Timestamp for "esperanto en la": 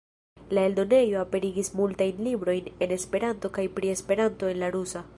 3.99-4.77